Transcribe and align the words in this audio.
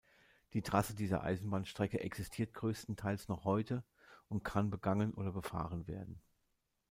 Die 0.53 0.63
Trasse 0.63 0.95
dieser 0.95 1.21
Eisenbahnstrecke 1.23 1.99
existiert 1.99 2.55
größtenteils 2.55 3.27
noch 3.27 3.43
heute 3.45 3.83
und 4.29 4.43
kann 4.43 4.71
begangen 4.71 5.13
oder 5.13 5.31
befahren 5.31 5.85
werden. 5.85 6.19